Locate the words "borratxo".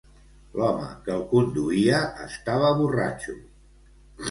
2.83-3.39